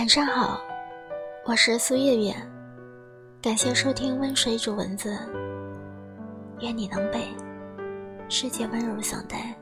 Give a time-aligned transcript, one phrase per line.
[0.00, 0.58] 晚上好，
[1.44, 2.34] 我是苏月月，
[3.42, 5.14] 感谢收听温水煮文字，
[6.60, 7.28] 愿你能被
[8.26, 9.54] 世界温柔相待。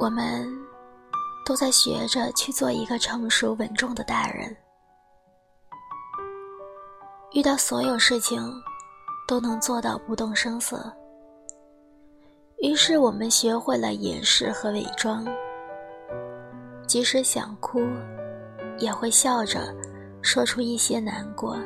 [0.00, 0.52] 我们
[1.46, 4.56] 都在学着去做一个成熟稳重的大人，
[7.32, 8.42] 遇到所有事情。
[9.30, 10.92] 都能做到不动声色。
[12.58, 15.24] 于是我们学会了掩饰和伪装，
[16.84, 17.80] 即使想哭，
[18.76, 19.72] 也会笑着
[20.20, 21.56] 说出一些难过，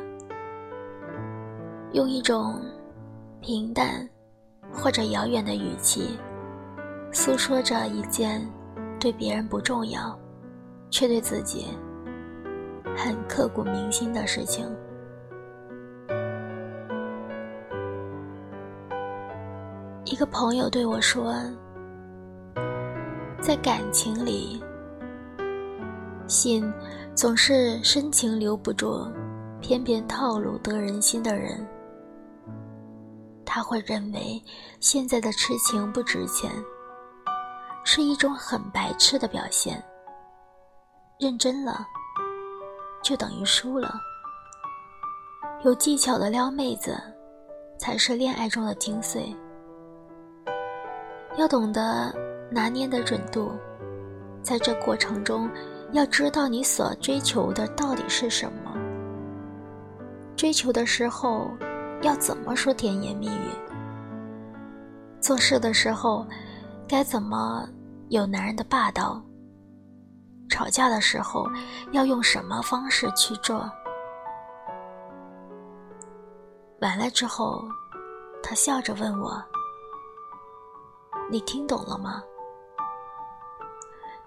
[1.93, 2.61] 用一种
[3.41, 4.07] 平淡
[4.71, 6.19] 或者遥远的语气，
[7.11, 8.47] 诉说着一件
[8.99, 10.15] 对别人不重要，
[10.91, 11.65] 却对自己
[12.95, 14.69] 很刻骨铭心的事情。
[20.15, 21.35] 一个朋友对我说
[23.43, 24.63] ：“在感情里，
[26.25, 26.73] 信
[27.13, 29.11] 总是深情留不住，
[29.59, 31.67] 偏偏套路得人心的人。
[33.45, 34.41] 他会认为
[34.79, 36.49] 现在的痴情不值钱，
[37.83, 39.83] 是一种很白痴的表现。
[41.19, 41.85] 认真了，
[43.03, 43.93] 就等于输了。
[45.65, 46.97] 有技巧的撩妹子，
[47.77, 49.35] 才是恋爱中的精髓。”
[51.37, 52.13] 要懂得
[52.49, 53.51] 拿捏的准度，
[54.41, 55.49] 在这过程中，
[55.91, 58.73] 要知道你所追求的到底是什么。
[60.35, 61.49] 追求的时候，
[62.01, 63.49] 要怎么说甜言蜜语？
[65.19, 66.25] 做事的时候，
[66.87, 67.67] 该怎么
[68.09, 69.21] 有男人的霸道？
[70.47, 71.49] 吵架的时候，
[71.91, 73.69] 要用什么方式去做？
[76.81, 77.63] 完了之后，
[78.43, 79.43] 他笑着问我。
[81.29, 82.23] 你听懂了吗？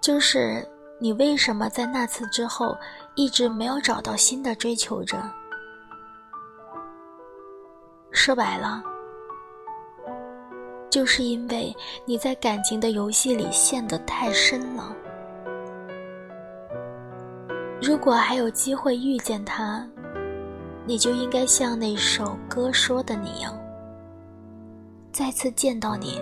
[0.01, 0.67] 就是
[0.99, 2.77] 你为什么在那次之后
[3.15, 5.17] 一直没有找到新的追求者？
[8.11, 8.83] 说白了，
[10.89, 14.95] 就是因为你在感情的游戏里陷得太深了。
[17.81, 19.87] 如果还有机会遇见他，
[20.85, 23.57] 你就应该像那首歌说的那样，
[25.11, 26.21] 再次见到你。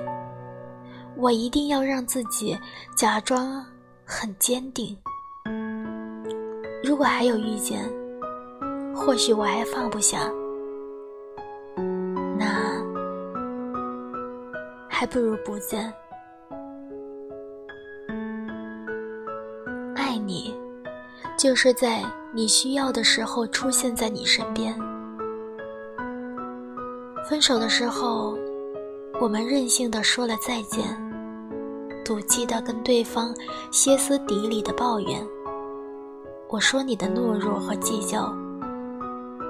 [1.17, 2.57] 我一定要让自己
[2.95, 3.65] 假装
[4.05, 4.95] 很坚定。
[6.83, 7.83] 如果还有遇见，
[8.95, 10.19] 或许我还放不下，
[12.37, 12.45] 那
[14.87, 15.91] 还不如不见。
[19.95, 20.55] 爱你，
[21.37, 24.73] 就是在你需要的时候出现在你身边。
[27.27, 28.37] 分手的时候，
[29.19, 31.06] 我们任性的说了再见。
[32.07, 33.35] 赌气的跟对方
[33.69, 35.27] 歇斯底里的抱怨，
[36.47, 38.33] 我说你的懦弱和计较，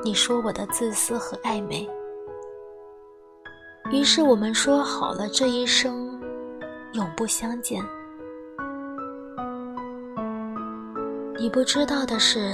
[0.03, 1.87] 你说我的自私和暧昧。
[3.91, 6.19] 于是我们说好了这一生
[6.93, 7.85] 永不相见。
[11.37, 12.51] 你不知道的是，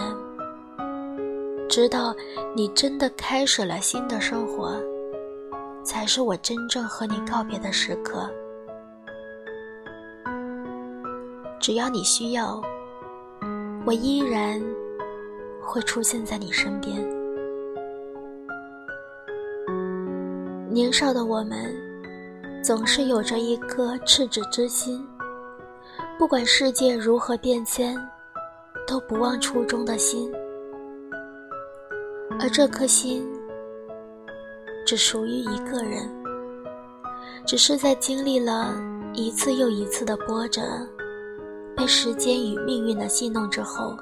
[1.70, 2.14] 直到
[2.54, 4.76] 你真的开始了新的生活，
[5.82, 8.30] 才是我真正和你告别的时刻。
[11.64, 12.62] 只要你需要，
[13.86, 14.62] 我依然
[15.62, 17.02] 会出现在你身边。
[20.70, 21.74] 年少的我们，
[22.62, 25.08] 总是有着一颗赤子之心，
[26.20, 27.96] 不管世界如何变迁，
[28.86, 30.30] 都不忘初衷的心。
[32.42, 33.26] 而这颗心，
[34.86, 36.10] 只属于一个人，
[37.48, 38.76] 只是在经历了
[39.14, 40.62] 一次又一次的波折。
[41.76, 43.98] 被时间与命运的戏弄之后，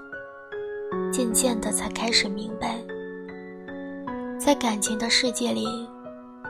[1.12, 2.80] 渐渐的才开始明白，
[4.40, 5.88] 在感情的世界里，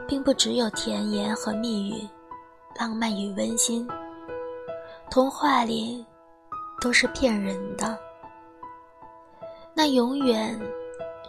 [0.07, 2.07] 并不只有甜言和蜜语、
[2.79, 3.87] 浪漫与温馨，
[5.09, 6.05] 童话里
[6.81, 7.97] 都是骗人的，
[9.73, 10.59] 那永远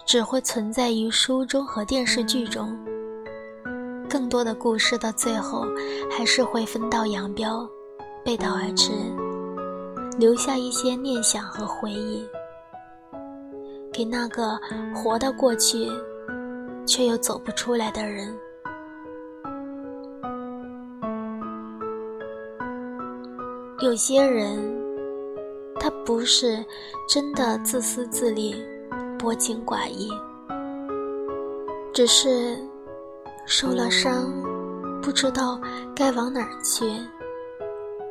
[0.07, 2.77] 只会存在于书中和电视剧中。
[4.09, 5.65] 更多的故事到最后
[6.11, 7.69] 还是会分道扬镳，
[8.25, 8.91] 背道而驰。
[10.19, 12.27] 留下一些念想和回忆，
[13.93, 14.59] 给那个
[14.95, 15.91] 活到过去
[16.87, 18.35] 却又走不出来的人。
[23.81, 24.59] 有些人，
[25.81, 26.65] 他不是
[27.09, 28.55] 真的自私自利、
[29.19, 30.09] 薄情寡义，
[31.93, 32.57] 只是
[33.45, 34.31] 受了伤，
[35.03, 35.61] 不知道
[35.97, 36.85] 该往哪儿去，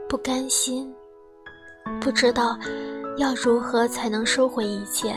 [0.09, 0.93] 不甘心，
[2.01, 2.57] 不知道
[3.17, 5.15] 要如何才能收回一切。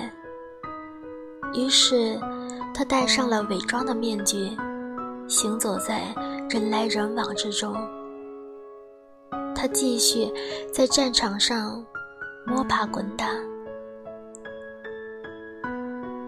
[1.54, 2.20] 于是，
[2.74, 4.54] 他戴上了伪装的面具，
[5.26, 6.02] 行走在
[6.50, 7.74] 人来人往之中。
[9.54, 10.30] 他继续
[10.70, 11.82] 在战场上
[12.46, 13.28] 摸爬滚打。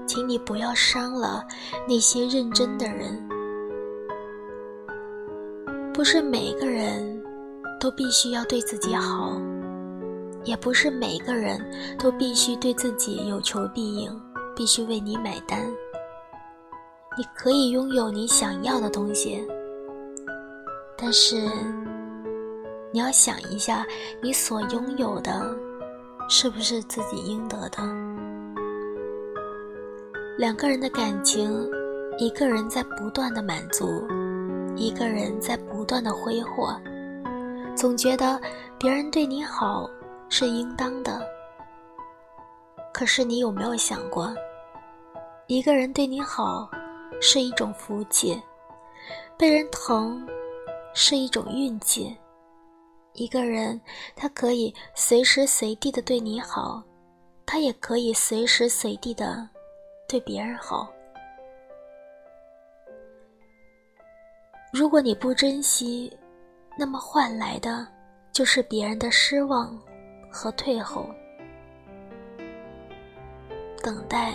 [0.06, 1.44] 请你不要伤了
[1.86, 3.22] 那些认真的人。
[5.92, 7.22] 不是每个人
[7.78, 9.32] 都必须要对自己好，
[10.46, 11.60] 也不是每个人
[11.98, 14.10] 都必须对自己有求必应，
[14.54, 15.60] 必须为你买单。
[17.18, 19.44] 你可以拥有你想要的东西，
[20.96, 21.36] 但是
[22.92, 23.84] 你要想一下，
[24.22, 25.54] 你所拥有的
[26.28, 27.82] 是不是自己应得的？
[30.38, 31.68] 两个人的感情，
[32.18, 34.06] 一个人在不断的满足，
[34.76, 36.78] 一个人在不断的挥霍，
[37.74, 38.40] 总觉得
[38.78, 39.90] 别人对你好
[40.28, 41.26] 是应当的。
[42.92, 44.34] 可是你有没有想过，
[45.46, 46.70] 一个人对你好
[47.20, 48.40] 是一种福气，
[49.36, 50.26] 被人疼
[50.94, 52.16] 是一种运气。
[53.12, 53.80] 一个人
[54.14, 56.82] 他可以随时随地的对你好，
[57.46, 59.48] 他也可以随时随地的。
[60.08, 60.88] 对别人好，
[64.72, 66.16] 如果你不珍惜，
[66.78, 67.84] 那么换来的
[68.30, 69.76] 就是别人的失望
[70.36, 71.08] 和退后。
[73.82, 74.34] 等待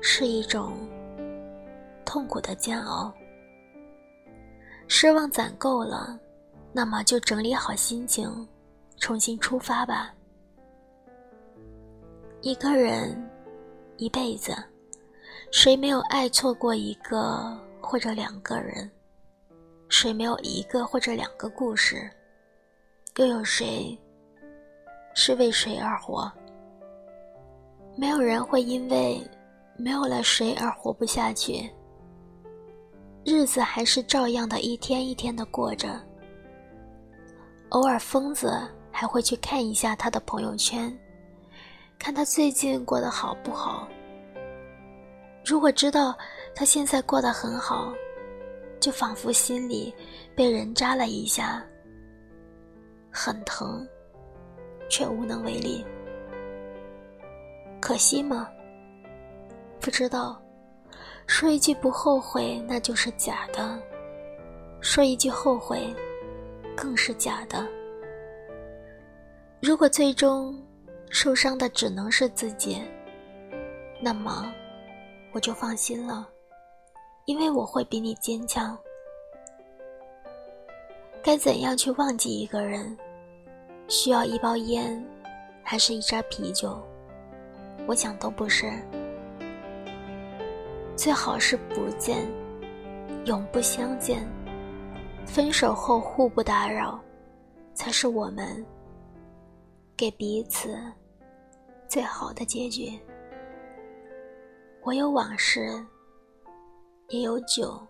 [0.00, 0.72] 是一种
[2.04, 3.12] 痛苦的煎熬。
[4.88, 6.18] 失望攒够了，
[6.72, 8.48] 那么就整理好心情，
[8.96, 10.12] 重新出发吧。
[12.40, 13.16] 一个人。
[13.98, 14.54] 一辈子，
[15.50, 18.90] 谁没有爱错过一个或者两个人？
[19.88, 22.10] 谁没有一个或者两个故事？
[23.16, 23.98] 又有谁
[25.18, 26.30] 是为谁而活？
[27.96, 29.18] 没有人会因为
[29.78, 31.68] 没有了谁而活不下去。
[33.24, 35.98] 日子还是照样的一天一天的过着。
[37.70, 38.60] 偶尔，疯子
[38.92, 40.94] 还会去看一下他的朋友圈。
[41.98, 43.88] 看他最近过得好不好。
[45.46, 46.14] 如果知道
[46.54, 47.90] 他现在过得很好，
[48.78, 49.94] 就仿佛心里
[50.34, 51.64] 被人扎了一下，
[53.10, 53.88] 很疼，
[54.88, 55.84] 却无能为力。
[57.80, 58.48] 可惜吗？
[59.80, 60.40] 不知道。
[61.26, 63.78] 说一句不后悔，那就是假的；
[64.80, 65.94] 说一句后悔，
[66.76, 67.66] 更是假的。
[69.60, 70.56] 如果最终……
[71.08, 72.82] 受伤的只能是自己，
[74.02, 74.52] 那么
[75.32, 76.28] 我就放心了，
[77.26, 78.76] 因为我会比你坚强。
[81.22, 82.98] 该怎样去忘记一个人？
[83.88, 85.04] 需要一包烟，
[85.62, 86.80] 还是一扎啤酒？
[87.86, 88.70] 我想都不是。
[90.96, 92.26] 最好是不见，
[93.26, 94.26] 永不相见。
[95.24, 97.00] 分手后互不打扰，
[97.74, 98.64] 才是我们。
[99.96, 100.76] 给彼此
[101.88, 102.98] 最好的结局。
[104.82, 105.84] 我有往事，
[107.08, 107.80] 也有酒。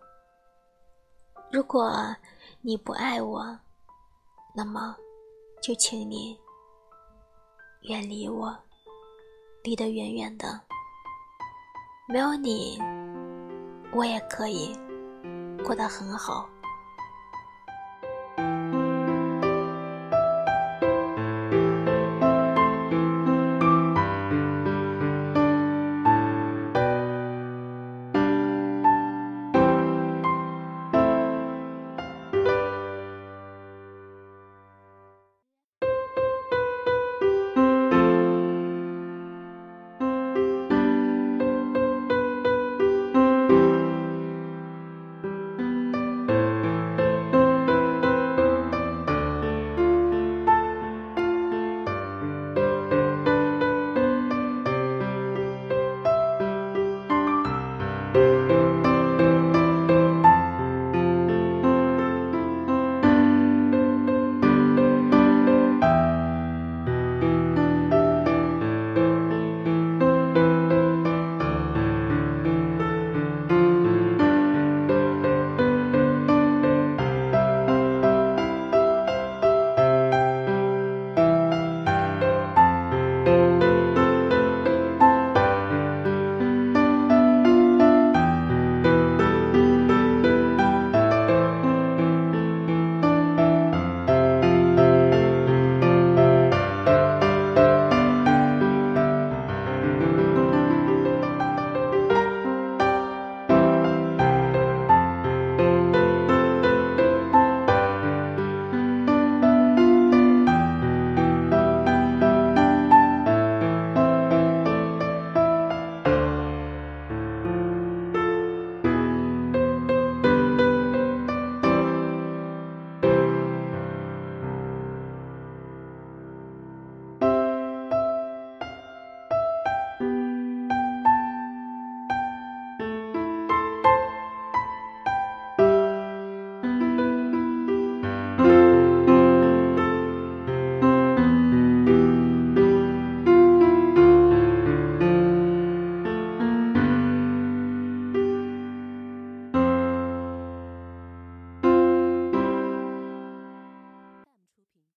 [1.51, 1.93] 如果
[2.61, 3.59] 你不爱我，
[4.55, 4.97] 那么
[5.67, 6.39] 就请你
[7.81, 8.57] 远离我，
[9.65, 10.61] 离得远远的。
[12.09, 12.79] 没有你，
[13.93, 14.79] 我也可以
[15.65, 16.49] 过得很好。